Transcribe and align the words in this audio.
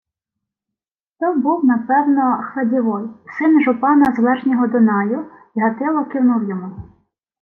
То 1.19 1.33
був, 1.35 1.65
напевно, 1.65 2.39
Хладівой, 2.53 3.09
син 3.39 3.61
жупана 3.61 4.15
з 4.15 4.19
верхнього 4.19 4.67
Дунаю, 4.67 5.25
й 5.55 5.61
Гатило 5.61 6.05
кивнув 6.05 6.49
йому. 6.49 6.71